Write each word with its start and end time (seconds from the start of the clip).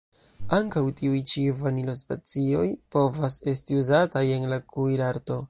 Ankaŭ 0.59 0.81
tiuj 1.01 1.19
ĉi 1.31 1.43
Vanilo-specioj 1.59 2.65
povas 2.97 3.39
esti 3.53 3.79
uzataj 3.83 4.27
en 4.41 4.51
la 4.55 4.63
kuirarto. 4.75 5.39